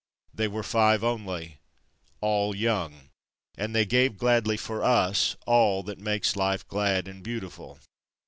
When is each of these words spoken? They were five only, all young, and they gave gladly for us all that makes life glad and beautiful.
They 0.33 0.47
were 0.47 0.63
five 0.63 1.03
only, 1.03 1.59
all 2.21 2.55
young, 2.55 3.09
and 3.55 3.75
they 3.75 3.85
gave 3.85 4.17
gladly 4.17 4.57
for 4.57 4.83
us 4.83 5.35
all 5.45 5.83
that 5.83 5.99
makes 5.99 6.35
life 6.35 6.67
glad 6.67 7.07
and 7.07 7.21
beautiful. 7.21 7.77